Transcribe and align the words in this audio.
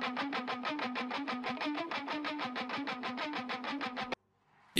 Thank 0.00 0.80
you. 0.80 0.81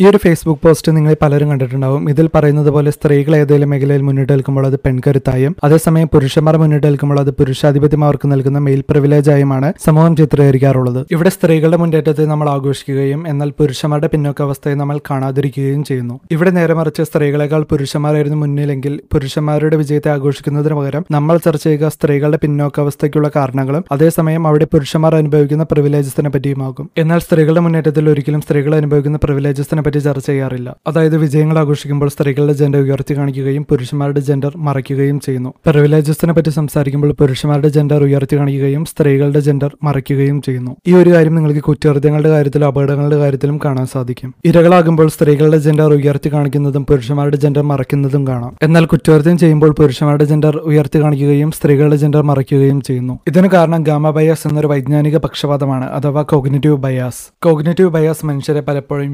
ഈ 0.01 0.07
ഒരു 0.09 0.17
Facebook 0.17 0.61
post 0.65 0.97
നിങ്ങൾ 0.97 1.17
പലരും 1.23 1.49
കണ്ടിട്ടുണ്ടാവും. 1.51 2.11
ഇതിൽ 2.11 2.27
പറയുന്നത് 2.35 2.69
പോലെ 2.75 2.91
സ്ത്രീകൾ 2.91 3.37
ഏതെങ്കിലും 3.37 3.71
മേഖലയിൽ 3.71 4.03
മുന്നിട്ട് 4.03 4.33
നിൽക്കുമ്പോൾ 4.33 4.67
അത് 4.67 4.77
പെൺകരുത്തായും 4.85 5.57
അതേസമയം 5.65 6.09
പുരുഷന്മാർ 6.15 6.57
മുന്നിട്ട് 6.57 6.87
നിൽക്കുമ്പോൾ 6.87 7.21
അത് 7.21 7.31
പുരുഷാധിപത്യം 7.31 8.05
അവർക്ക് 8.05 8.33
നൽകുന്ന 8.33 8.59
മെയിൽ 8.59 8.85
പ്രിവിലേജായുമാണ് 8.91 9.73
സമൂഹം 9.87 10.17
ചിത്രീകരിക്കാറുള്ളത്. 10.17 11.01
ഇവിടെ 11.11 11.29
സ്ത്രീകളുടെ 11.29 11.77
മുന്നേറ്റത്തെ 11.83 12.25
നമ്മൾ 12.25 12.49
ആഘോഷിക്കുകയും 12.51 13.29
എന്നാൽ 13.29 13.51
പുരുഷന്മാരുടെ 13.59 14.09
പിന്നോക്കാവസ്ഥയെ 14.15 14.75
നമ്മൾ 14.75 15.01
കാണാതിരിക്കുകയും 15.11 15.85
ചെയ്യുന്നു. 15.85 16.21
ഇവിടെ 16.31 16.51
നേരെ 16.51 16.75
മറിച്ച് 16.75 17.03
സ്ത്രീകളെക്കാൾ 17.03 17.63
പുരുഷന്മാരായിരുന്നു 17.63 18.39
മുന്നിലെങ്കിൽ 18.45 18.97
പുരുഷന്മാരുടെ 19.15 19.77
വിജയത്തെ 19.77 20.11
ആഘോഷിക്കുന്നതിന് 20.11 20.75
പകരം 20.75 21.05
നമ്മൾ 21.11 21.37
ചർച്ച 21.49 21.65
ചെയ്യുക 21.65 21.89
സ്ത്രീകളുടെ 21.89 22.41
പിന്നോക്കാവസ്ഥയ്ക്കുള്ള 22.47 23.31
കാരണങ്ങളും 23.37 23.85
അതേസമയം 23.93 24.47
അവിടെ 24.47 24.65
പുരുഷന്മാർ 24.65 25.15
അനുഭവിക്കുന്ന 25.21 25.67
പ്രിവിലേജസിനെ 25.75 26.31
പറ്റിയുമാകും. 26.31 26.91
എന്നാൽ 26.99 27.19
സ്ത്രീകളുടെ 27.19 27.61
മുന്നേറ്റത്തിൽ 27.61 28.11
ഒരിക്കലും 28.15 28.41
സ്ത്രീകൾ 28.41 28.75
അനുഭവിക്കുന്ന 28.75 29.21
പ്രിവിലേജസിനെ 29.27 29.81
പറ്റി 29.93 30.01
ചർച്ച 30.05 30.27
ചെയ്യാറില്ല. 30.27 30.69
അതായത് 30.87 31.17
വിജയങ്ങൾ 31.17 31.57
ആഘോഷിക്കുമ്പോൾ 31.59 32.09
സ്ത്രീകളുടെ 32.09 32.53
ജെൻഡർ 32.53 32.81
ഉയർത്തി 32.81 33.15
കാണിക്കുകയും 33.17 33.65
പുരുഷന്മാരുടെ 33.71 34.21
ജെൻഡർ 34.29 34.53
മറയ്ക്കുകയും 34.67 35.19
ചെയ്യുന്നു. 35.21 35.51
പ്രിവിലേജസിനെ 35.67 36.33
പറ്റി 36.33 36.51
സംസാരിക്കുമ്പോൾ 36.51 37.11
പുരുഷന്മാരുടെ 37.13 37.71
ജെൻഡർ 37.77 38.03
ഉയർത്തി 38.07 38.37
കാണിക്കുകയും 38.37 38.85
സ്ത്രീകളുടെ 38.85 39.41
ജെൻഡർ 39.47 39.73
മറയ്ക്കുകയും 39.83 40.39
ചെയ്യുന്നു. 40.47 40.73
ഈ 40.87 40.93
ഒരു 40.95 41.11
കാര്യം 41.15 41.35
നിങ്ങൾക്ക് 41.39 41.63
കുറ്റകൃത്യങ്ങളുടെ 41.69 42.31
കാര്യത്തിലും 42.35 42.67
അപകടങ്ങളുടെ 42.67 43.19
കാര്യത്തിലും 43.23 43.59
കാണാൻ 43.65 43.87
സാധിക്കും. 43.87 44.31
ഇരകളാകുമ്പോൾ 44.45 45.09
സ്ത്രീകളുടെ 45.17 45.59
ജെൻഡർ 45.67 45.93
ഉയർത്തി 45.99 46.33
കാണിക്കുന്നതും 46.33 46.87
പുരുഷന്മാരുടെ 46.91 47.41
ജെൻഡർ 47.45 47.65
മറയ്ക്കുന്നതും 47.73 48.25
കാണാം. 48.31 48.55
എന്നാൽ 48.63 48.87
കുറ്റകൃത്യം 48.93 49.39
ചെയ്യുമ്പോൾ 49.45 49.73
പുരുഷന്മാരുടെ 49.81 50.29
ജെൻഡർ 50.33 50.57
ഉയർത്തി 50.71 51.01
കാണിക്കുകയും 51.03 51.53
സ്ത്രീകളുടെ 51.59 51.99
ജെൻഡർ 52.05 52.25
മറയ്ക്കുകയും 52.31 52.81
ചെയ്യുന്നു. 52.81 53.17
ഇതിന് 53.29 53.51
കാരണം 53.57 53.83
ഗാമ 53.91 54.11
ബയാസ് 54.19 54.47
എന്നൊരു 54.49 54.71
വൈജ്ഞാനിക 54.73 55.19
പക്ഷപാതമാണ് 55.27 55.87
അഥവാ 55.99 56.25
കോഗ്നേറ്റീവ് 56.33 56.79
ബയാസ് 56.87 57.23
കോഗ്നേറ്റീവ് 57.45 57.91
ബയാസ് 57.99 58.27
മനുഷ്യരെ 58.27 58.61
പലപ്പോഴും 58.69 59.11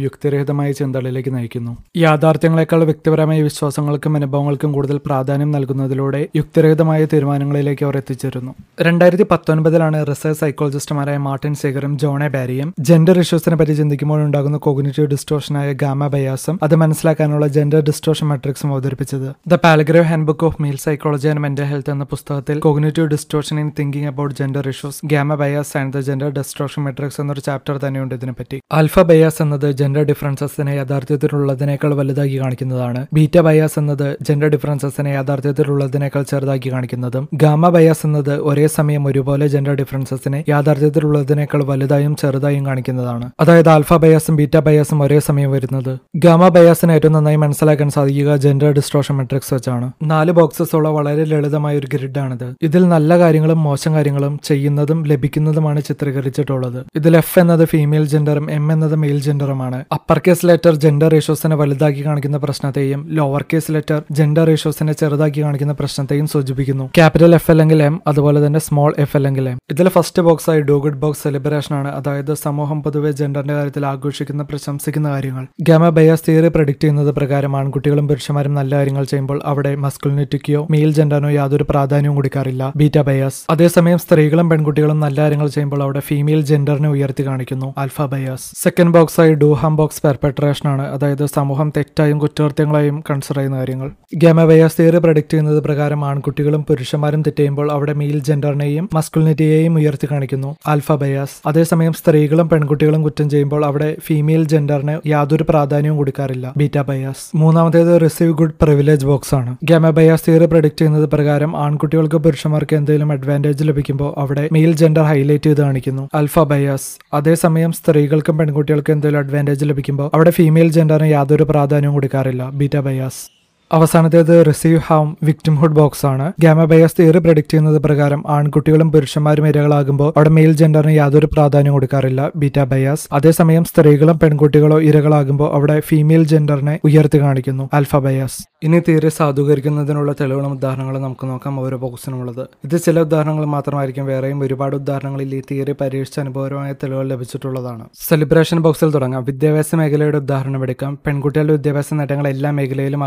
യുക്തിരഹിതമായ 0.59 0.73
ചിന്തകളിലേക്ക് 0.73 1.31
നയിക്കുന്നു. 1.35 1.73
യാഥാർത്ഥ്യങ്ങളെക്കാൾ 1.97 2.85
വ്യക്തിപരമായ 2.85 3.43
വിശ്വാസങ്ങൾക്കും 3.43 4.17
അനുഭവങ്ങൾക്കും 4.17 4.73
കൂടുതൽ 4.73 5.01
പ്രാധാന്യം 5.07 5.51
നൽകുന്നതിലൂടെ 5.51 6.21
യുക്തിരഹിതമായ 6.37 7.01
തീരുമാനങ്ങളിലേക്ക് 7.13 7.85
അവർ 7.85 7.97
എത്തിച്ചേരുന്നു. 7.97 8.53
രണ്ടായിരത്തി 8.81 9.27
പത്തൊൻപതിലാണ് 9.31 10.07
റിസർച്ച് 10.07 10.41
സൈക്കോളജിസ്റ്റുമാരായ 10.41 11.17
മാർട്ടിൻ 11.17 11.55
സേഗറും 11.55 11.99
ജോണെ 11.99 12.29
ബാരിയും 12.29 12.75
ജെൻഡർ 12.81 13.19
ഇഷ്യൂസിനെ 13.19 13.57
പറ്റി 13.57 13.73
ചിന്തിക്കുമ്പോൾ 13.73 14.21
ഉണ്ടാകുന്ന 14.23 14.57
കോഗ്നേറ്റീവ് 14.57 15.09
ഡിസ്റ്റോഷനായ 15.09 15.73
ഗാമ 15.73 16.07
ബയാസും 16.07 16.59
അത് 16.63 16.75
മനസ്സിലാക്കാനുള്ള 16.75 17.47
ജെൻഡർ 17.47 17.81
ഡിസ്റ്റോഷൻ 17.81 18.29
മെട്രിക്സും 18.29 18.73
അവതരിപ്പിച്ചത്. 18.73 19.29
The 19.49 19.55
Palgrave 19.55 20.03
handbook 20.27 20.45
of 20.45 20.63
male 20.63 20.77
psychology 20.77 21.29
and 21.29 21.41
mental 21.41 21.65
health 21.65 21.91
എന്ന 21.91 22.05
പുസ്തകത്തിൽ 22.05 22.59
cognitive 22.59 23.09
distortion 23.09 23.61
in 23.61 23.71
thinking 23.79 24.07
about 24.07 24.35
gender 24.35 24.69
issues 24.69 25.01
gamma 25.07 25.35
bias 25.35 25.77
and 25.77 25.93
the 25.93 25.99
gender 25.99 26.31
distortion 26.39 26.83
matrix 26.85 27.21
എന്നൊരു 27.21 27.41
ചാപ്റ്റർ 27.41 27.79
തന്നെയുണ്ട് 27.79 28.15
ഇതിനെപ്പറ്റി. 28.15 28.61
ആൽഫ 28.73 28.99
ബയാസ് 29.11 29.43
എന്നത് 29.43 29.73
ജെൻഡർ 29.73 30.05
ഡിഫറൻസസിനെ 30.49 30.73
യഥാർത്ഥത്തിലുള്ളതിനേക്കാൾ 30.81 31.95
വലുതാക്കി 31.95 32.37
കാണിക്കുന്നതാണ്. 32.41 33.01
ബീറ്റ 33.13 33.37
ബയാസ് 33.39 33.79
എന്നത് 33.79 34.05
ജെൻഡർ 34.23 34.49
ഡിഫറൻസസിനെ 34.49 35.11
യഥാർത്ഥത്തിലുള്ളതിനേക്കാൾ 35.11 36.23
ചെറുതാക്കി 36.31 36.69
കാണിക്കുന്നതും 36.73 37.25
ഗാമ 37.35 37.69
ബയാസ് 37.69 38.05
എന്നത് 38.07 38.33
ഒരേ 38.49 38.67
സമയം 38.67 39.07
ഒരുപോലെ 39.07 39.47
ജെൻഡർ 39.47 39.75
ഡിഫറൻസസിനെ 39.81 40.45
യാഥാർത്ഥ്യത്തിലുള്ളതിനേക്കാൾ 40.49 41.65
വലുതായും 41.71 42.17
ചെറുതായും 42.17 42.67
കാണിക്കുന്നതാണ്. 42.67 43.27
അതായത് 43.41 43.69
ആൽഫ 43.69 43.93
ബയാസും 44.05 44.37
ബീറ്റ 44.37 44.57
ബയാസും 44.69 45.03
ഒരേ 45.03 45.19
സമയം 45.19 45.51
വരുന്നത്. 45.57 45.93
ഗാമ 46.17 46.49
ബയാസിനെ 46.49 46.95
ഏറ്റവും 46.95 47.15
നന്നായി 47.17 47.41
മനസ്സിലാക്കാൻ 47.45 47.91
സാധിക്കുക 47.97 48.37
ജെൻഡർ 48.37 48.73
ഡിസ്ട്രോഷൻ 48.79 49.17
മെട്രിക്സ് 49.17 49.55
വെച്ചാണ്. 49.55 49.89
നാല് 50.03 50.33
ബോക്സസ് 50.41 50.77
ഉള്ള 50.77 50.89
വളരെ 50.89 51.25
ലളിതമായ 51.25 51.75
ഒരു 51.79 51.89
ഗ്രിഡാണിത്. 51.95 52.49
ഇതിൽ 52.63 52.89
നല്ല 52.95 53.19
കാര്യങ്ങളും 53.19 53.61
മോശം 53.69 53.95
കാര്യങ്ങളും 53.95 54.35
ചെയ്യുന്നതും 54.45 55.03
ലഭിക്കുന്നതുമാണ് 55.13 55.83
ചിത്രീകരിച്ചിട്ടുള്ളത്. 55.89 56.81
ഇതിൽ 56.97 57.17
എഫ് 57.17 57.39
എന്നത് 57.39 57.65
ഫീമെയിൽ 57.65 58.05
ജെൻഡറും 58.15 58.51
എം 58.59 58.67
എന്നത് 58.73 58.97
മെയിൽ 59.05 59.19
ജെൻഡറുമാണ് 59.29 59.79
അപ്പർ 59.97 60.19
ലെറ്റർ 60.47 60.75
ജെൻഡർ 60.75 61.11
റേഷ്യോസിനെ 61.13 61.57
വലുതാക്കി 61.57 62.05
കാണിക്കുന്ന 62.05 62.37
പ്രശ്നത്തെയും 62.37 63.07
ലോവർ 63.09 63.45
കേസ് 63.53 63.73
ലെറ്റർ 63.73 64.03
ജെൻഡർ 64.11 64.47
റേഷ്യോസിനെ 64.47 64.93
ചെറുതാക്കി 64.93 65.43
കാണിക്കുന്ന 65.43 65.73
പ്രശ്നത്തെയും 65.73 66.27
സൂചിപ്പിക്കുന്നു. 66.27 66.87
ക്യാപിറ്റൽ 66.99 67.35
എഫ് 67.35 67.51
അല്ലെങ്കിൽ 67.51 67.83
എം 67.83 68.01
അതുപോലെ 68.07 68.47
തന്നെ 68.47 68.59
സ്മോൾ 68.59 68.95
എഫ് 68.99 69.17
അല്ലെങ്കിൽ 69.17 69.49
എം 69.49 69.59
ഇതിൽ 69.71 69.89
ഫസ്റ്റ് 69.89 70.23
ബോക്സ് 70.23 70.51
ആയി 70.51 70.61
ഡു 70.61 70.73
ഗുഡ് 70.73 70.97
ബോക്സ് 70.97 71.23
സെലിബ്രേഷൻ 71.23 71.75
ആണ്. 71.75 71.89
അതായത് 71.89 72.35
സമൂഹം 72.35 72.83
പൊതുവെ 72.83 73.11
ജെൻഡറിന്റെ 73.11 73.55
കാര്യത്തിൽ 73.55 73.87
ആഘോഷിക്കുന്ന 73.87 74.43
പ്രശംസിക്കുന്ന 74.43 75.11
കാര്യങ്ങൾ. 75.11 75.47
ഗാമ 75.63 75.89
ബയാസ് 75.89 76.23
തിയറി 76.29 76.49
പ്രഡിക്ട് 76.49 76.81
ചെയ്യുന്നത് 76.81 77.11
പ്രകാരം 77.11 77.57
ആൺകുട്ടികളും 77.57 78.09
പുരുഷന്മാരും 78.09 78.55
നല്ല 78.55 78.77
കാര്യങ്ങൾ 78.77 79.05
ചെയ്യുമ്പോൾ 79.05 79.41
അവിടെ 79.45 79.75
മസ്കുലിനിറ്റിക്കോ 79.75 80.67
മെയിൽ 80.71 80.93
ജെൻഡറിനോ 80.93 81.31
യാതൊരു 81.31 81.65
പ്രാധാന്യവും 81.71 82.17
കൊടുക്കാറില്ല. 82.17 82.73
ബീറ്റ 82.77 82.99
ബയാസ് 82.99 83.41
അതേസമയം 83.51 83.99
സ്ത്രീകളും 83.99 84.51
പെൺകുട്ടികളും 84.51 85.01
നല്ല 85.01 85.21
കാര്യങ്ങൾ 85.21 85.49
ചെയ്യുമ്പോൾ 85.49 85.83
അവിടെ 85.83 86.01
ഫീമെയിൽ 86.01 86.43
ജെൻഡറിനെ 86.43 86.89
ഉയർത്തി 86.89 87.27
കാണിക്കുന്നു. 87.27 87.75
ആൽഫ 87.79 88.03
ബയാസ് 88.03 88.47
സെക്കൻഡ് 88.63 88.95
ബോക്സ് 88.99 89.21
ആയി 89.21 89.35
ഡൂഹാം 89.35 89.77
ബോക്സ് 89.77 90.03
പെർപെട്രേഷൻ 90.07 90.28
ആണ്. 90.67 90.83
അതായത് 90.83 91.27
സമൂഹം 91.27 91.73
തെറ്റായും 91.77 92.19
കുറ്റകൃത്യങ്ങളായും 92.19 93.05
കൺസിഡർ 93.11 93.37
ചെയ്യുന്ന 93.37 93.57
കാര്യങ്ങൾ. 93.57 93.91
ഗാമ 94.17 94.45
ബയാസ് 94.45 94.77
തിയറി 94.81 94.99
പ്രഡിക്ട് 94.99 95.33
ചെയ്യുന്നത് 95.33 95.63
പ്രകാരം 95.63 96.05
ആൺകുട്ടികളും 96.05 96.65
പുരുഷന്മാരും 96.65 97.23
തെറ്റെയ്യുമ്പോൾ 97.23 97.73
അവിടെ 97.73 97.93
മെയിൽ 97.93 98.19
ജെൻഡറിനെയും 98.19 98.89
മസ്കുലിനിറ്റിയെയും 98.95 99.75
ഉയർത്തി 99.75 100.09
കാണിക്കുന്നു. 100.11 100.57
ആൽഫ 100.67 100.93
ബയാസ് 100.93 101.49
അതേസമയം 101.49 101.93
സ്ത്രീകളും 101.93 102.49
പെൺകുട്ടികളും 102.49 103.03
കുറ്റം 103.03 103.31
ചെയ്യുമ്പോൾ 103.31 103.65
അവിടെ 103.65 103.97
ഫീമെയിൽ 104.07 104.45
ജെൻഡറിന് 104.45 105.09
യാതൊരു 105.09 105.45
പ്രാധാന്യവും 105.49 105.97
കൊടുക്കാറില്ല. 105.97 106.53
ബീറ്റ 106.57 106.79
ബയാസ് 106.79 107.37
മൂന്നാമത്തേത് 107.37 108.01
റിസീവ് 108.03 108.33
ഗുഡ് 108.33 108.55
പ്രിവിലേജ് 108.63 109.07
ബോക്സ് 109.07 109.35
ആണ്. 109.35 109.57
ഗാമ 109.65 109.91
ബയാസ് 109.91 110.23
തിയറി 110.29 110.47
പ്രഡിക്ട് 110.47 110.79
ചെയ്യുന്നത് 110.79 111.11
പ്രകാരം 111.11 111.57
ആൺകുട്ടികൾക്ക് 111.57 112.17
പുരുഷന്മാർക്ക് 112.17 112.77
എന്തെങ്കിലും 112.77 113.13
അഡ്വാന്റേജ് 113.13 113.65
ലഭിക്കുമ്പോൾ 113.65 114.15
അവിടെ 114.21 114.49
മെയിൽ 114.53 114.73
ജെൻഡർ 114.73 115.03
ഹൈലൈറ്റ് 115.03 115.45
ചെയ്ത് 115.45 115.61
കാണിക്കുന്നു. 115.61 116.09
അൽഫ 116.15 116.39
ബയാസ് 116.39 116.89
അതേസമയം 117.15 117.73
സ്ത്രീകൾക്കും 117.73 118.39
പെൺകുട്ടികൾക്കും 118.39 118.93
എന്തെങ്കിലും 118.93 119.19
അഡ്വാന്റേജ് 119.19 119.65
ലഭിക്കുമ്പോൾ 119.65 120.11
അവിടെ 120.19 120.31
ഫീമെയിൽ 120.31 120.69
ജെൻഡറിന് 120.73 121.11
യാതൊരു 121.11 121.43
പ്രാധാന്യവും 121.43 121.93
കൊടുക്കാറില്ല. 121.95 122.51
Beta 122.51 122.77
bias. 122.77 123.38
അവസാനത്തേത് 123.73 124.45
റിസീവ് 124.49 124.81
ഹാം 124.87 125.17
വിക്ടിംഹുഡ് 125.23 125.71
ബോക്സ് 125.71 126.07
ആണ്. 126.07 126.33
ഗാമ 126.41 126.65
ബയസ് 126.65 126.95
തിയറി 126.99 127.19
പ്രഡിക്ട് 127.19 127.49
ചെയ്യുന്നത് 127.49 127.83
പ്രകാരം 127.83 128.25
ആൺകുട്ടികളും 128.29 128.93
പുരുഷന്മാരും 128.93 129.49
ഇരകളാകുമ്പോൾ 129.49 130.13
അവിടെ 130.17 130.31
മെയിൽ 130.31 130.53
ജെൻഡറിന് 130.53 130.93
യാതൊരു 130.93 131.27
പ്രാധാന്യം 131.27 131.73
കൊടുക്കാറില്ല. 131.73 132.31
ബീറ്റ 132.37 132.61
ബയാസ് 132.61 133.09
അതേസമയം 133.13 133.65
സ്ത്രീകളും 133.65 134.19
പെൺകുട്ടികളോ 134.19 134.81
ഇരകളാകുമ്പോൾ 134.81 135.53
അവിടെ 135.55 135.81
ഫീമെയിൽ 135.81 136.25
ജെൻഡറിനെ 136.25 136.81
ഉയർത്തി 136.85 137.21
കാണിക്കുന്നു. 137.21 137.69
ആൽഫ 137.75 137.97
ബയാസ് 137.97 138.49
ഇനി 138.63 138.83
തിയറി 138.89 139.09
സാധൂകരിക്കുന്നതിനുള്ള 139.09 140.13
തെളിവുകളും 140.13 140.53
ഉദാഹരണങ്ങളും 140.53 141.03
നമുക്ക് 141.03 141.27
നോക്കാം. 141.27 141.61
ഓരോ 141.61 141.77
ബോക്സിനുമുള്ളത് 141.77 142.47
ഇത് 142.65 142.81
ചില 142.81 143.01
ഉദാഹരണങ്ങൾ 143.01 143.45
മാത്രമായിരിക്കും. 143.45 144.07
വേറെയും 144.07 144.41
ഒരുപാട് 144.41 144.77
ഉദാഹരണങ്ങളിൽ 144.77 145.35
ഈ 145.35 145.43
തിയറി 145.51 145.75
പരീക്ഷിച്ച 145.81 146.21
അനുഭവപരമായ 146.21 146.73
തെളിവുകൾ 146.73 147.09
ലഭിച്ചിട്ടുള്ളതാണ്. 147.09 147.85
സെലിബ്രേഷൻ 148.09 148.59
ബോക്സിൽ 148.59 148.91
തുടങ്ങാം. 148.91 149.25
വിദ്യാഭ്യാസ 149.25 149.75
മേഖലയുടെ 149.75 150.17
ഉദാഹരണം 150.17 150.63
എടുക്കാം. 150.63 150.99
പെൺകുട്ടികളുടെ 151.07 151.53
വിദ്യാഭ്യാസ 151.53 151.95
നേട്ടങ്ങൾ 151.95 152.29
എല്ലാ 152.29 152.51
മേഖലയിലും 152.51 153.05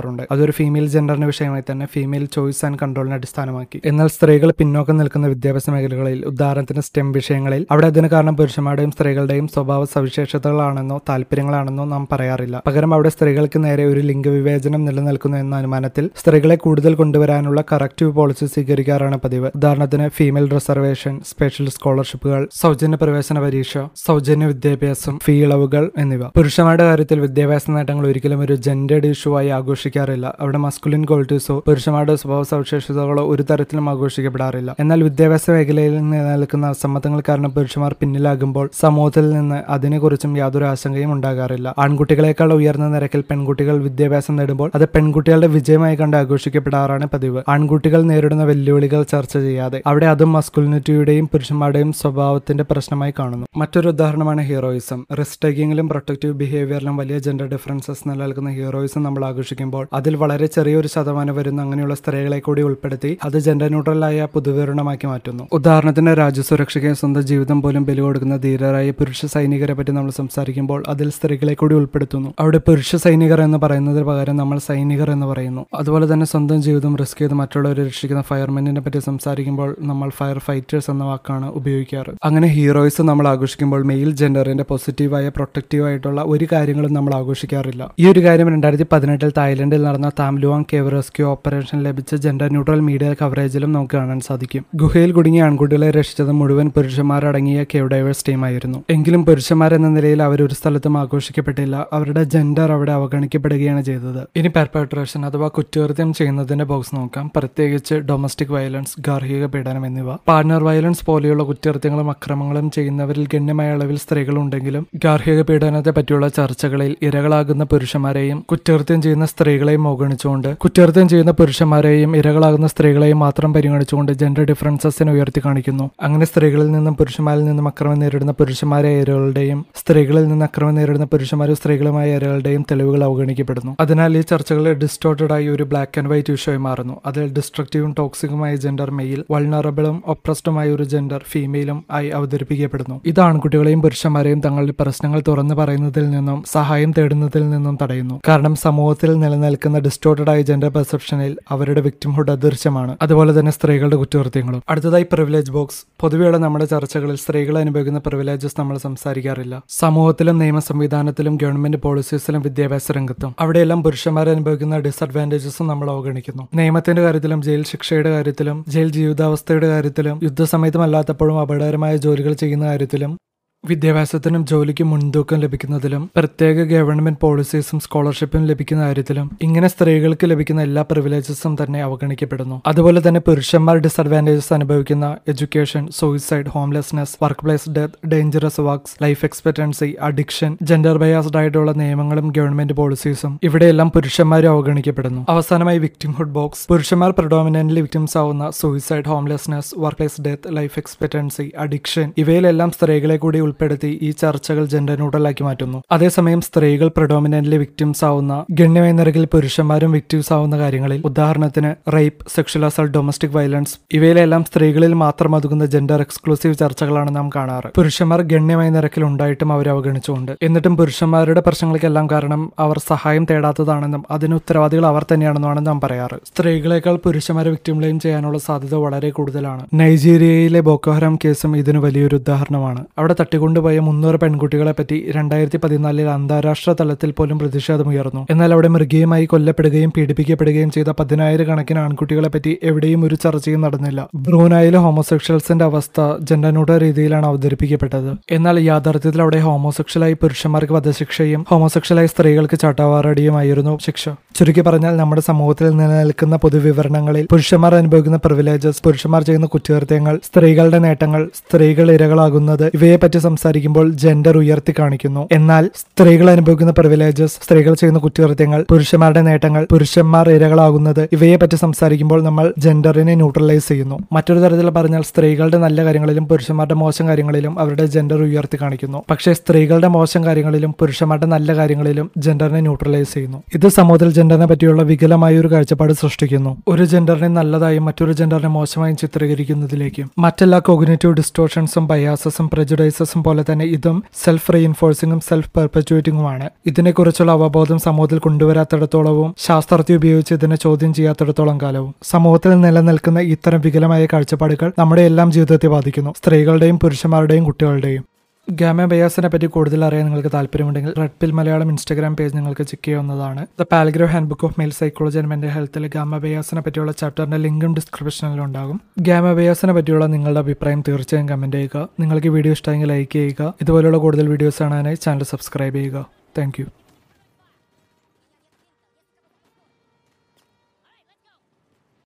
ആഘോഷിക്കപ്പെടാറുണ്ട് 0.00 0.22
അതൊരു 0.30 0.52
ഫീമെയിൽ 0.52 0.86
ജെൻഡറിന്റെ 0.94 1.26
വിഷയമായി 1.26 1.64
തന്നെ 1.70 1.86
ഫീമെയിൽ 1.86 2.24
ചോയ്സ് 2.36 2.62
ആൻഡ് 2.66 2.78
കൺട്രോളിനെ 2.82 3.14
അടിസ്ഥാനമാക്കി. 3.14 3.78
എന്നാൽ 3.84 4.08
സ്ത്രീകൾ 4.08 4.50
പിന്നോക്കം 4.58 4.96
നിൽക്കുന്ന 5.00 5.26
വിദ്യാഭ്യാസ 5.26 5.70
മേഖലകളിൽ 5.70 6.20
ഉദാഹരണത്തിന് 6.30 6.80
സ്റ്റെം 6.80 7.08
വിഷയങ്ങളിൽ 7.12 7.62
അവിടെ 7.70 7.86
അതിന് 7.86 8.08
കാരണം 8.14 8.36
പുരുഷന്മാരുടെയും 8.36 8.92
സ്ത്രീകളുടെയും 8.96 9.48
സ്വഭാവ 9.48 9.84
സവിശേഷതകളാണെന്നോ 9.94 10.98
താല്പര്യങ്ങളാണെന്നോ 11.08 11.84
നാം 11.84 12.04
പറയാറില്ല. 12.12 12.56
പകരം 12.66 12.92
അവിടെ 12.94 13.08
സ്ത്രീകൾക്ക് 13.08 13.58
നേരെ 13.64 13.84
ഒരു 13.92 14.00
ലിംഗവിവേചനം 14.10 14.84
നിലനിൽക്കുന്നു 14.88 15.36
എന്ന 15.36 15.54
അനുമാനത്തിൽ 15.62 16.04
സ്ത്രീകളെ 16.20 16.56
കൂടുതൽ 16.64 16.94
കൊണ്ടുവരാനുള്ള 17.00 17.60
കറക്റ്റീവ് 17.72 18.12
പോളിസി 18.18 18.46
സ്വീകരിക്കാറാണ് 18.54 19.18
പതിവ്. 19.24 19.50
ഉദാഹരണത്തിന് 19.56 20.08
ഫീമെയിൽ 20.08 20.48
റിസർവേഷൻ 20.56 21.14
സ്പെഷ്യൽ 21.30 21.68
സ്കോളർഷിപ്പുകൾ 21.76 22.42
സൗജന്യ 22.62 22.98
പ്രവേശന 23.02 23.38
പരീക്ഷ 23.46 23.78
സൗജന്യ 24.06 24.46
വിദ്യാഭ്യാസം 24.46 25.14
ഫീ 25.24 25.34
ഇളവുകൾ 25.44 25.84
എന്നിവ. 25.98 26.22
പുരുഷന്മാരുടെ 26.36 26.84
കാര്യത്തിൽ 26.90 27.18
വിദ്യാഭ്യാസ 27.20 27.64
നേട്ടങ്ങൾ 27.70 28.04
ഒരിക്കലും 28.06 28.40
ഒരു 28.40 28.54
ജെൻഡേഡ് 28.66 29.08
ഇഷ്യൂ 29.14 29.30
ആയി 29.38 29.50
ആഘോഷിക്കാറില്ല. 29.90 30.26
അവിടെ 30.40 30.58
മസ്കുലിൻ 30.64 31.02
ക്വാളിറ്റീസോ 31.04 31.54
പുരുഷന്മാരുടെ 31.66 32.14
സ്വഭാവ 32.20 32.42
സവിശേഷതകളോ 32.50 33.22
ഒരു 33.32 33.42
തരത്തിലും 33.50 33.86
ആഘോഷിക്കപ്പെടാറില്ല. 33.92 34.70
എന്നാൽ 34.82 35.00
വിദ്യാഭ്യാസ 35.08 35.46
മേഖലയിൽ 35.50 35.94
നിലനിൽക്കുന്ന 36.10 36.66
അസമ്മതങ്ങൾ 36.74 37.20
കാരണം 37.28 37.50
പുരുഷന്മാർ 37.56 37.92
പിന്നിലാകുമ്പോൾ 38.00 38.66
സമൂഹത്തിൽ 38.80 39.26
നിന്ന് 39.36 39.58
അതിനെക്കുറിച്ചും 39.68 40.32
യാതൊരു 40.42 40.66
ആശങ്കയും 40.72 41.12
ഉണ്ടാകാറില്ല. 41.16 41.68
ആൺകുട്ടികളെക്കാൾ 41.84 42.52
ഉയർന്ന 42.58 42.88
നിരക്കിൽ 42.94 43.22
പെൺകുട്ടികൾ 43.30 43.76
വിദ്യാഭ്യാസം 43.86 44.36
നേടുമ്പോൾ 44.40 44.70
അത് 44.78 44.86
പെൺകുട്ടികളുടെ 44.94 45.50
വിജയമായി 45.56 45.96
കണ്ട് 46.02 46.16
ആഘോഷിക്കപ്പെടാറാണ് 46.22 47.08
പതിവ്. 47.14 47.42
ആൺകുട്ടികൾ 47.54 48.02
നേരിടുന്ന 48.10 48.44
വെല്ലുവിളികൾ 48.52 49.02
ചർച്ച 49.14 49.34
ചെയ്യാതെ 49.46 49.80
അവിടെ 49.86 50.06
അതും 50.14 50.32
മസ്കുലിനിറ്റിയുടെയും 50.38 51.28
പുരുഷന്മാരുടെയും 51.32 51.92
സ്വഭാവത്തിന്റെ 52.02 52.64
പ്രശ്നമായി 52.70 53.14
കാണുന്നു. 53.18 53.46
മറ്റൊരു 53.56 53.88
ഉദാഹരണമാണ് 53.94 54.42
ഹീറോയിസം 54.50 55.00
റിസ്ക് 55.20 55.40
ടേക്കിങ്ങിലും 55.44 55.86
പ്രൊട്ടക്റ്റീവ് 55.88 56.34
ബിഹേവിയറിലും 56.42 56.96
വലിയ 57.00 57.18
ജെൻഡർ 57.26 57.48
ഡിഫറൻസസ് 57.54 58.04
നിലനിൽക്കുന്ന 58.08 58.50
ഹീറോയിസം 58.58 59.02
നമ്മൾ 59.06 59.22
ആഘോഷിക്കുമ്പോൾ 59.30 59.79
ചെയ്യുമ്പോൾ 59.80 59.96
അതിൽ 59.98 60.14
വളരെ 60.22 60.46
ചെറിയൊരു 60.46 60.88
ശതമാനം 60.94 61.34
വരുന്ന 61.36 61.60
അങ്ങനെയുള്ള 61.62 61.94
സ്ത്രീകളെ 61.94 62.38
കൂടി 62.46 62.62
ഉൾപ്പെടുത്തി 62.68 63.10
അത് 63.24 63.38
ജെൻഡർ 63.46 63.68
ന്യൂട്രലായ 63.74 64.28
പുതുവിവരണമാക്കി 64.34 65.06
മാറ്റുന്നു. 65.06 65.44
ഉദാഹരണത്തിന് 65.52 66.12
രാജ്യസുരക്ഷയ്ക്ക് 66.22 66.92
സ്വന്തം 67.00 67.24
ജീവിതം 67.30 67.58
പോലും 67.62 67.82
ബലി 67.88 68.00
കൊടുക്കുന്ന 68.00 68.36
ധീരരായ 68.36 68.90
പുരുഷ 68.90 69.26
സൈനികരെ 69.34 69.74
പറ്റി 69.74 69.92
നമ്മൾ 69.92 70.12
സംസാരിക്കുമ്പോൾ 70.20 70.80
അതിൽ 70.88 71.08
സ്ത്രീകളെ 71.10 71.54
കൂടി 71.54 71.74
ഉൾപ്പെടുത്തുന്നു. 71.80 72.30
അവിടെ 72.40 72.60
പുരുഷ 72.68 72.96
സൈനികർ 73.04 73.40
എന്ന് 73.46 73.58
പറയുന്നതിന് 73.58 74.06
പകരം 74.10 74.36
നമ്മൾ 74.42 74.58
സൈനികർ 74.68 75.10
എന്ന് 75.16 75.26
പറയുന്നു. 75.26 75.62
അതുപോലെ 75.74 76.06
തന്നെ 76.12 76.26
സ്വന്തം 76.26 76.58
ജീവിതം 76.66 76.92
റിസ്ക് 77.02 77.20
ചെയ്ത് 77.22 77.34
മറ്റുള്ളവരെ 77.34 77.82
രക്ഷിക്കുന്ന 77.86 78.22
ഫയർമെന്റിനെ 78.30 78.80
പറ്റി 78.80 79.00
സംസാരിക്കുമ്പോൾ 79.08 79.70
നമ്മൾ 79.90 80.08
ഫയർ 80.18 80.38
ഫൈറ്റേഴ്സ് 80.38 80.90
എന്ന 80.90 81.04
വാക്കാണ് 81.04 81.46
ഉപയോഗിക്കാറ്. 81.60 82.12
അങ്ങനെ 82.24 82.46
ഹീറോയിസ് 82.56 83.02
നമ്മൾ 83.02 83.28
ആഘോഷിക്കുമ്പോൾ 83.28 83.82
മെയിൽ 83.90 84.10
ജെൻഡറിന്റെ 84.20 84.64
പോസിറ്റീവായ 84.70 85.28
പ്രൊട്ടക്റ്റീവ് 85.28 85.84
ആയിട്ടുള്ള 85.88 86.20
ഒരു 86.34 86.46
കാര്യങ്ങളും 86.52 86.92
നമ്മൾ 86.98 87.12
ആഘോഷിക്കാറില്ല. 87.20 87.82
ഈ 87.98 88.06
ഒരു 88.12 88.20
കാര്യം 88.26 88.48
രണ്ടായിരത്തി 88.54 88.86
പതിനെട്ടിൽ 88.92 89.30
തായ്ലൻഡിൽ 89.70 89.88
നടന്ന 89.88 90.08
Tham Luang 90.18 90.64
cave 90.72 90.88
rescue 90.92 91.24
operation 91.26 91.78
ലഭിച്ച 91.82 92.14
ജെൻഡർ 92.24 92.48
ന്യൂട്രൽ 92.54 92.80
മീഡിയ 92.86 93.08
കവറേജിലും 93.20 93.70
നമുക്ക് 93.72 93.96
കാണാൻ 93.96 94.20
സാധിക്കും. 94.20 94.62
ഗുഹയിൽ 94.74 95.10
കുടുങ്ങിയ 95.12 95.42
ആൺകുട്ടികളെ 95.42 95.88
രക്ഷിച്ചത് 95.96 96.32
മുഴുവൻ 96.38 96.68
പുരുഷന്മാരടങ്ങിയ 96.76 97.58
കേവ് 97.72 97.88
ഡൈവേഴ്സ് 97.92 98.24
ടീമായിരുന്നു 98.28 98.78
എങ്കിലും 98.90 99.22
പുരുഷന്മാരെന്ന 99.26 99.88
നിലയിൽ 99.88 100.22
അവർ 100.22 100.38
ഒരു 100.46 100.54
സ്ഥലത്തും 100.54 100.98
ആഘോഷിക്കപ്പെട്ടില്ല. 101.02 101.86
അവരുടെ 101.92 102.24
ജെൻഡർ 102.34 102.72
അവിടെ 102.76 102.92
അവഗണിക്കപ്പെടുകയാണ് 102.98 103.82
ചെയ്തത്. 103.82 104.20
ഇനി 104.36 104.50
പെർപെട്രേഷൻ 104.56 105.20
അഥവാ 105.28 105.48
കുറ്റകൃത്യം 105.58 106.10
ചെയ്യുന്നതിന്റെ 106.18 106.66
ബോക്സ് 106.72 106.94
നോക്കാം. 106.96 107.26
പ്രത്യേകിച്ച് 107.36 107.94
ഡൊമസ്റ്റിക് 108.10 108.52
വയലൻസ് 108.56 108.96
ഗാർഹിക 109.08 109.46
പീഡനം 109.54 109.86
എന്നിവ. 109.90 110.10
പാർട്ണർ 110.28 110.64
വയലൻസ് 110.68 111.06
പോലെയുള്ള 111.06 111.42
കുറ്റകൃത്യങ്ങളും 111.42 112.10
അക്രമങ്ങളും 112.14 112.68
ചെയ്യുന്നവരിൽ 112.78 113.24
ഗണ്യമായ 113.34 113.70
അളവിൽ 113.76 113.98
സ്ത്രീകളുണ്ടെങ്കിലും 114.04 114.86
ഗാർഹിക 115.04 115.40
പീഡനത്തെ 115.42 115.94
പറ്റിയുള്ള 115.98 116.28
ചർച്ചകളിൽ 116.40 116.92
ഇരകളാകുന്ന 117.02 117.64
പുരുഷന്മാരെയും 117.64 118.40
കുറ്റകൃത്യം 118.50 119.00
ചെയ്യുന്ന 119.02 119.26
സ്ത്രീകളെയും 119.60 119.88
അവഗണിച്ചുകൊണ്ട് 119.88 120.56
കുറ്റകൃത്യം 120.56 121.08
ചെയ്യുന്ന 121.08 121.32
പുരുഷന്മാരെയും 121.32 122.16
ഇരകളാകുന്ന 122.16 122.66
സ്ത്രീകളെയും 122.66 123.18
മാത്രം 123.18 123.50
പരിഗണിച്ചുകൊണ്ട് 123.54 124.12
ജെൻഡർ 124.12 124.44
ഡിഫറൻസസിനെ 124.44 125.12
ഉയർത്തി 125.12 125.40
കാണിക്കുന്നു. 125.44 125.90
അങ്ങനെ 126.02 126.26
സ്ത്രീകളിൽ 126.26 126.68
നിന്നും 126.70 126.94
പുരുഷന്മാരിൽ 126.96 127.44
നിന്നും 127.44 127.66
അക്രമം 127.68 127.98
നേരിടുന്ന 127.98 128.32
പുരുഷന്മാരെ 128.32 128.92
ഇരകളുടെയും 129.00 129.66
സ്ത്രീകളിൽ 129.76 130.24
നിന്ന് 130.28 130.44
അക്രമം 130.44 130.74
നേരിടുന്ന 130.74 131.06
പുരുഷന്മാരും 131.06 131.56
സ്ത്രീകളുമായ 131.56 132.16
ഇരകളുടെയും 132.16 132.62
തെളിവുകൾ 132.70 133.04
അവഗണിക്കപ്പെടുന്നു. 133.04 133.76
അതിനാൽ 133.80 134.16
ഈ 134.18 134.20
ചർച്ചകൾ 134.20 134.72
ഡിസ്റ്റോർട്ടഡ് 134.84 135.32
ആയി 135.32 135.48
ഒരു 135.48 135.62
ബ്ലാക്ക് 135.62 135.98
ആൻഡ് 135.98 136.10
വൈറ്റ് 136.10 136.30
വിഷയമായി 136.30 136.62
മാറുന്നു. 136.68 136.96
അതിൽ 137.06 137.32
ഡിസ്ട്രക്റ്റീവും 137.32 137.94
ടോക്സിക്കുമായ 137.98 138.54
ജെൻഡർ 138.56 138.90
മെയിൽ 138.90 139.24
വൾണറബിളും 139.30 140.02
ഒപ്രസ്ഡുമായ 140.06 140.70
ഒരു 140.70 140.86
ജെൻഡർ 140.94 141.22
ഫീമെയിലും 141.30 141.84
ആയി 141.90 142.08
അവതരിപ്പിക്കപ്പെടുന്നു. 142.08 143.00
ഇത് 143.06 143.20
ആൺകുട്ടികളെയും 143.28 143.82
പുരുഷന്മാരെയും 143.82 144.40
തങ്ങളുടെ 144.40 144.74
പ്രശ്നങ്ങൾ 144.80 145.22
തുറന്നു 145.28 145.54
പറയുന്നതിൽ 145.54 146.10
നിന്നും 146.10 146.40
സഹായം 146.46 146.92
തേടുന്നതിൽ 146.98 147.50
നിന്നും 147.50 147.78
തടയുന്നു. 147.82 148.20
കാരണം 148.28 148.56
സമൂഹത്തിൽ 148.66 149.10
നിലനിൽക്കുന്ന 149.40 149.78
ഡിസ്റ്റോർട്ടഡ് 149.78 150.30
ആയ 150.30 150.42
ജെൻഡർ 150.42 150.68
പെർസെപ്ഷനിൽ 150.68 151.36
അവരുടെ 151.48 151.80
വിക്ടിംഹുഡ് 151.80 152.30
അദൃശ്യമാണ്. 152.30 152.96
അതുപോലെ 153.02 153.40
തന്നെ 153.40 153.52
സ്ത്രീകളുടെ 153.52 153.96
കുറ്റകൃത്യങ്ങളും. 153.96 154.62
അടുത്തതായി 154.68 155.06
പ്രിവിലേജ് 155.12 155.50
ബോക്സ് 155.50 155.84
പൊതുവെയുള്ള 156.00 156.36
നമ്മുടെ 156.36 156.64
ചർച്ചകളിൽ 156.64 157.16
സ്ത്രീകൾ 157.16 157.58
അനുഭവിക്കുന്ന 157.58 157.98
പ്രിവിലേജസ് 157.98 158.56
നമ്മൾ 158.58 158.78
സംസാരിക്കാറില്ല. 158.78 159.62
സമൂഹത്തിലും 159.68 160.38
നിയമ 160.38 160.58
സംവിധാനത്തിലും 160.58 161.38
ഗവൺമെന്റ് 161.42 161.76
പോളിസീസിലും 161.76 162.42
വിദ്യാഭ്യാസ 162.42 162.92
രംഗത്തും. 162.92 163.34
അവിടെയെല്ലാം 163.40 163.82
പുരുഷന്മാർ 163.82 164.28
അനുഭവിക്കുന്ന 164.28 164.78
ഡിസഡ്വാന്റേജസും 164.78 165.66
നമ്മൾ 165.66 165.90
അവഗണിക്കുന്നു. 165.90 166.48
നിയമത്തിന്റെ 166.54 167.02
കാര്യത്തിലും 167.02 167.42
ജയിൽ 167.42 167.64
ശിക്ഷയുടെ 167.64 168.10
കാര്യത്തിലും 168.10 168.64
ജയിൽ 168.68 168.92
ജീവിതാവസ്ഥയുടെ 168.92 169.66
കാര്യത്തിലും 169.66 170.20
യുദ്ധസമയത്തും 170.22 170.82
അല്ലാത്തപ്പോഴും 170.82 171.40
അപകടകരമായ 171.40 171.96
ജോലികൾ 171.96 172.32
ചെയ്യുന്ന 172.32 172.66
കാര്യത്തിലും 172.66 173.18
വിദ്യാഭ്യാസത്തിനും 173.64 174.46
ജോലിക്കും 174.46 174.90
മുൻതൂക്കം 174.90 175.40
ലഭിക്കുന്നതിലും 175.40 176.10
പ്രത്യേക 176.16 176.64
ഗവൺമെന്റ് 176.64 177.20
പോളിസീസും 177.20 177.80
സ്കോളർഷിപ്പും 177.80 178.46
ലഭിക്കുന്ന 178.46 178.86
കാര്യത്തിലും 178.86 179.38
ഇങ്ങനെ 179.42 179.68
സ്ത്രീകൾക്ക് 179.68 180.30
ലഭിക്കുന്ന 180.30 180.62
എല്ലാ 180.62 180.82
പ്രിവിലേജസും 180.82 181.56
തന്നെ 181.62 181.82
അവഗണിക്കപ്പെടുന്നു. 181.82 182.62
അതുപോലെ 182.66 183.08
തന്നെ 183.08 183.20
പുരുഷന്മാർ 183.20 183.76
ഡിസഡ്വാന്റേജസ് 183.76 184.54
അനുഭവിക്കുന്ന 184.54 185.16
education 185.28 185.88
suicide 185.88 186.48
homelessness 186.48 187.16
work 187.22 187.40
place 187.40 187.70
death 187.70 188.08
dangerous 188.08 188.60
works 188.60 189.02
life 189.02 189.24
expectancy 189.24 189.96
addiction 190.00 190.56
gender 190.62 190.98
biased 190.98 191.36
ആയിട്ടുള്ള 191.36 191.72
നിയമങ്ങളും 191.72 192.28
ഗവൺമെന്റ് 192.36 192.72
പോളിസീസും 192.72 193.40
ഇവിടെയെല്ലാം 193.42 193.90
പുരുഷന്മാരും 193.90 194.50
അവഗണിക്കപ്പെടുന്നു. 194.50 195.26
അവസാനമായി 195.28 195.78
വിക്ടിംഹുഡ് 195.78 196.28
ബോക്സ് 196.28 196.68
പുരുഷന്മാർ 196.68 197.10
പ്രൊഡോമിനന്റ് 197.10 197.80
വിക്ടിംസ് 197.80 198.18
ആവുന്ന 198.18 198.50
suicide 198.50 199.06
homelessness 199.06 199.74
workplace 199.96 200.20
death 200.20 200.56
life 200.56 200.78
expectancy 200.78 201.52
addiction 201.58 202.12
ഇവയിലെല്ലാം 202.18 202.70
സ്ത്രീകളെ 202.70 203.16
കൂടി 203.16 203.49
ഉൾപ്പെടുത്തി 203.50 203.90
ഈ 204.02 204.10
ചർച്ചകൾ 204.22 204.64
ജെൻഡർ 204.64 204.96
ന്യൂട്രലാക്കി 205.02 205.44
മാറ്റുന്നു. 205.44 205.82
അതേസമയം 205.92 206.40
സ്ത്രീകൾ 206.40 206.88
പ്രഡോമിനന്റ്ലി 206.96 207.56
വിക്ടിംസ് 207.56 208.04
ആവുന്ന 208.04 208.44
ഗണ്യമായ 208.50 208.92
നിരക്കിൽ 208.92 209.24
പുരുഷന്മാരും 209.24 209.92
വിക്ടിംസ് 209.92 210.32
ആവുന്ന 210.32 210.58
കാര്യങ്ങളിൽ 210.58 211.02
ഉദാഹരണത്തിന് 211.04 211.70
rape 211.94 212.26
sexual 212.34 212.64
assault 212.64 212.94
domestic 212.94 213.36
violence 213.36 213.74
ഇവയിലെല്ലാം 213.92 214.44
സ്ത്രീകളിൽ 214.44 214.92
മാത്രം 214.94 215.36
ഒതുങ്ങുന്ന 215.36 215.66
ജെൻഡർ 215.66 216.00
എക്സ്ക്ലൂസീവ് 216.00 216.54
ചർച്ചകളാണ് 216.54 217.16
നാം 217.16 217.30
കാണാറ്. 217.36 217.68
പുരുഷന്മാർ 217.76 218.20
ഗണ്യമായ 218.22 218.68
നിരക്കിൽ 218.70 219.04
ഉണ്ടായിട്ടും 219.04 219.52
അവർ 219.52 219.68
അവഗണിച്ചുകൊണ്ട്. 219.68 220.32
എന്നിട്ടും 220.42 220.76
പുരുഷന്മാരുടെ 220.76 221.42
പ്രശ്നങ്ങൾക്കെല്ലാം 221.46 222.06
കാരണം 222.12 222.52
അവർ 222.58 222.78
സഹായം 222.88 223.24
തേടാത്തതാണെന്നും 223.30 224.04
അതിന് 224.10 224.34
ഉത്തരവാദികൾ 224.34 224.86
അവർ 224.86 225.06
തന്നെയാണെന്നുമാണ് 225.12 225.66
നാം 225.66 225.80
പറയാറ്. 225.80 226.18
സ്ത്രീകളെക്കാൾ 226.26 226.96
പുരുഷന്മാരെ 227.04 227.50
വിക്ടിംബ്ലെയിം 227.50 228.00
ചെയ്യാനുള്ള 228.00 228.38
സാധ്യത 228.38 228.74
വളരെ 228.74 229.10
കൂടുതലാണ്. 229.10 229.66
നൈജീരിയയിലെ 229.74 230.60
ബോക്കോഹരം 230.60 231.18
കേസും 231.24 231.56
ഇതിന് 231.56 231.78
വലിയൊരു 231.78 232.16
ഉദാഹരണമാണ്. 232.16 232.82
അവിടെ 232.98 233.16
തട്ടിക്കൊണ്ടുപോയ 233.40 233.80
മുന്നൂറ് 233.86 234.16
പെൺകുട്ടികളെ 234.22 234.72
പറ്റി 234.78 234.96
രണ്ടായിരത്തി 235.16 235.58
പതിനാലിൽ 235.62 236.08
അന്താരാഷ്ട്ര 236.14 236.70
തലത്തിൽ 236.80 237.10
പോലും 237.10 237.36
പ്രതിഷേധമുയർന്നു. 237.38 238.22
എന്നാൽ 238.32 238.50
അവിടെ 238.52 238.68
മൃഗീയമായി 238.74 239.26
കൊല്ലപ്പെടുകയും 239.32 239.90
പീഡിപ്പിക്കപ്പെടുകയും 239.96 240.70
ചെയ്ത 240.70 240.90
പതിനായിരക്കണക്കിന് 240.98 241.80
ആൺകുട്ടികളെ 241.84 242.30
പറ്റി 242.34 242.52
എവിടെയും 242.70 243.00
ഒരു 243.06 243.16
ചർച്ചയും 243.24 243.60
നടന്നില്ല. 243.66 244.00
ബ്രൂനായിലെ 244.26 244.80
ഹോമോസെക്ഷൽസിന്റെ 244.86 245.64
അവസ്ഥ 245.70 246.00
ജെൻഡർ 246.30 246.52
ന്യൂട്രൽ 246.56 246.78
രീതിയിലാണ് 246.84 247.26
അവതരിപ്പിക്കപ്പെട്ടത്. 247.30 248.10
എന്നാൽ 248.38 248.58
യാഥാർത്ഥ്യത്തിൽ 248.70 249.22
അവിടെ 249.26 249.40
ഹോമോസെക്ഷലായി 249.46 250.16
പുരുഷന്മാർക്ക് 250.22 250.76
വധശിക്ഷയും 250.78 251.42
ഹോമോസെക്ഷലായി 251.52 252.10
സ്ത്രീകൾക്ക് 252.14 252.58
ചാട്ടവാറടിയുമായിരുന്നു 252.64 253.74
ശിക്ഷ. 253.86 254.04
ചുരുക്കി 254.38 254.64
പറഞ്ഞാൽ 254.66 254.94
നമ്മുടെ 255.00 255.22
സമൂഹത്തിൽ 255.30 255.72
നിലനിൽക്കുന്ന 255.80 256.34
പൊതുവിവരണങ്ങളിൽ 256.44 257.24
പുരുഷന്മാർ 257.32 257.72
അനുഭവിക്കുന്ന 257.80 258.20
പ്രിവിലേജസ് 258.26 258.82
പുരുഷന്മാർ 258.84 259.22
ചെയ്യുന്ന 259.22 259.48
കുറ്റകൃത്യങ്ങൾ 259.54 260.14
സ്ത്രീകളുടെ 260.28 260.78
നേട്ടങ്ങൾ 260.86 261.22
സ്ത്രീകൾ 261.40 261.86
ഇരകളാകുന്നത് 261.96 262.64
ഇവയെ 262.76 262.96
പറ്റി 262.96 263.18
സംസാരിക്കുമ്പോൾ 263.30 263.86
ജെൻഡർ 264.04 264.38
ഉയർത്തി 264.38 264.74
കാണിക്കുന്നു. 264.78 265.28
എന്നാൽ 265.32 265.64
സ്ത്രീകൾ 265.82 266.30
അനുഭവിക്കുന്ന 266.30 266.72
പ്രിവിലേജസ് 266.78 267.38
സ്ത്രീകൾ 267.44 267.74
ചെയ്യുന്ന 267.74 267.98
കുറ്റകൃത്യങ്ങൾ 267.98 268.60
പുരുഷന്മാരുടെ 268.70 269.22
നേട്ടങ്ങൾ 269.28 269.66
പുരുഷന്മാർ 269.72 270.26
ഇരകളാകുന്നത് 270.30 271.08
ഇവയെ 271.12 271.36
പറ്റി 271.36 271.56
സംസാരിക്കുമ്പോൾ 271.56 272.20
നമ്മൾ 272.22 272.46
ജെൻഡറിനെ 272.58 273.14
ന്യൂട്രലൈസ് 273.14 273.68
ചെയ്യുന്നു. 273.68 273.96
മറ്റൊരു 274.12 274.38
തരത്തിൽ 274.38 274.70
പറഞ്ഞാൽ 274.70 275.02
സ്ത്രീകളുടെ 275.02 275.58
നല്ല 275.64 275.84
കാര്യങ്ങളിലും 275.84 276.24
പുരുഷന്മാരുടെ 276.28 276.74
മോശം 276.74 277.08
കാര്യങ്ങളിലും 277.08 277.54
അവരുടെ 277.60 277.86
ജെൻഡർ 277.86 278.20
ഉയർത്തി 278.22 278.58
കാണിക്കുന്നു. 278.62 278.98
പക്ഷേ 279.10 279.32
സ്ത്രീകളുടെ 279.32 279.88
മോശം 279.88 280.24
കാര്യങ്ങളിലും 280.24 280.74
പുരുഷന്മാരുടെ 280.80 281.26
നല്ല 281.26 281.56
കാര്യങ്ങളിലും 281.56 282.10
ജെൻഡറിനെ 282.18 282.60
ന്യൂട്രലൈസ് 282.60 283.12
ചെയ്യുന്നു. 283.14 283.38
ഇത് 283.54 283.68
സമൂഹത്തിൽ 283.68 284.10
ജെൻഡറിനെ 284.12 284.46
പറ്റിയുള്ള 284.46 284.82
വികലമായ 284.82 285.38
ഒരു 285.38 285.50
കാഴ്ചപ്പാട് 285.52 285.92
സൃഷ്ടിക്കുന്നു. 285.92 286.52
ഒരു 286.68 286.84
ജെൻഡറിനെ 286.84 287.28
നല്ലതായും 287.28 287.84
മറ്റൊരു 287.84 288.12
ജെൻഡറിനെ 288.12 288.48
മോശമായും 288.48 288.96
ചിത്രീകരിക്കുന്നതിലേക്കും 288.96 290.10
മറ്റെല്ലാ 290.18 290.58
കോഗ്നേറ്റീവ് 290.58 291.14
ഡിസ്റ്റോർഷൻസും 291.14 291.86
ബയാസസും 291.86 292.48
പ്രജുഡൈസസും 292.52 293.19
പോലെ 293.22 293.44
തന്നെ 293.52 293.64
ഇതും 293.64 294.02
സെൽഫ് 294.24 294.52
റീഇൻഫോഴ്സിംഗും 294.54 295.20
സെൽഫ് 295.20 295.50
പെർപ്പച്വേറ്റിംഗുമാണ് 295.56 296.50
ഇതിനെക്കുറിച്ചുള്ള 296.66 297.32
അവബോധം 297.32 297.78
സമൂഹത്തിൽ 297.78 298.18
കൊണ്ടുവരാത്തിടത്തോളവും 298.18 299.34
ശാസ്ത്രത്തെ 299.38 299.94
ഉപയോഗിച്ച് 299.94 300.34
ഇതിനെ 300.34 300.56
ചോദ്യം 300.56 300.94
ചെയ്യാത്തിടത്തോളം 300.94 301.60
കാലവും. 301.60 301.94
സമൂഹത്തിൽ 302.02 302.60
നിലനിൽക്കുന്ന 302.60 303.20
ഇത്തരം 303.20 303.60
വികലമായ 303.60 304.06
കാഴ്ചപ്പാടുകൾ 304.06 304.72
നമ്മുടെ 304.78 305.02
എല്ലാം 305.02 305.32
ജീവിതത്തെ 305.32 305.66
ബാധിക്കുന്നു. 305.66 306.14
സ്ത്രീകളുടെയും 306.18 306.78
പുരുഷന്മാരുടെയും 306.78 307.44
കുട്ടികളുടെയും. 307.44 308.09
ഗാമ 308.58 308.84
ബയാസിനെ 308.90 309.28
പറ്റി 309.32 309.46
കൂടുതൽ 309.54 309.80
അറിയാൻ 309.86 310.04
നിങ്ങൾക്ക് 310.06 310.30
താല്പര്യമുണ്ടെങ്കിൽ 310.34 310.92
red 311.00 311.16
pill 311.20 311.32
Malayalam 311.38 311.68
Instagram 311.72 312.14
page 312.18 312.34
നിങ്ങൾക്ക് 312.36 312.64
ചെക്ക് 312.70 312.84
ചെയ്യാവുന്നതാണ്. 312.86 313.42
The 313.60 313.66
Palgrave 313.72 314.06
handbook 314.30 314.46
of 314.48 314.56
male 314.60 314.72
psychology 314.78 315.18
and 315.20 315.30
mental 315.32 315.52
ഹെൽത്തിൽ 315.56 315.86
gamma 315.96 316.18
ബയാസിനെ 316.24 316.62
പറ്റിയുള്ള 316.66 316.92
ചാപ്റ്ററിന്റെ 317.00 317.38
ലിങ്കും 317.44 317.74
ഡിസ്ക്രിപ്ഷനിൽ 317.78 318.40
ഉണ്ടാകും. 318.46 318.80
ഗാമ 319.10 319.32
ബയാസിനെ 319.40 319.74
പറ്റിയുള്ള 319.78 320.08
നിങ്ങളുടെ 320.14 320.42
അഭിപ്രായം 320.44 320.82
തീർച്ചയായും 320.88 321.28
കമന്റ് 321.32 321.58
ചെയ്യുക. 321.60 321.86
നിങ്ങൾക്ക് 322.02 322.32
വീഡിയോ 322.38 322.54
ഇഷ്ടമെങ്കിൽ 322.58 322.92
ലൈക്ക് 322.94 323.14
ചെയ്യുക. 323.18 323.54
ഇതുപോലുള്ള 323.64 324.00
കൂടുതൽ 324.06 324.28
വീഡിയോസ് 324.34 324.62
കാണാനായി 324.64 325.00
ചാനൽ 325.06 325.30
സബ്സ്ക്രൈബ് 325.34 325.78
ചെയ്യുക. 325.80 326.06
താങ്ക് 326.38 326.62